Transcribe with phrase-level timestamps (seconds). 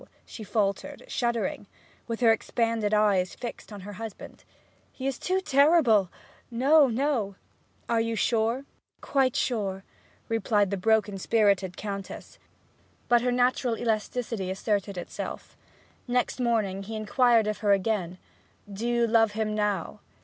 [0.25, 1.67] she faltered, shuddering,
[2.07, 4.43] with her expanded eyes fixed on her husband.
[4.91, 6.09] 'He is too terrible
[6.49, 7.35] no, no!'
[7.87, 8.65] 'You are sure?'
[8.99, 9.83] 'Quite sure!'
[10.27, 12.39] replied the poor broken spirited Countess.
[13.09, 15.55] But her natural elasticity asserted itself.
[16.07, 18.17] Next morning he again inquired of her: 'Do
[18.77, 19.99] you love him now?'